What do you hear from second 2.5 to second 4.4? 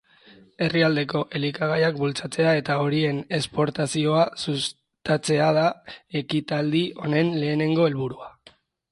eta horien esportazioa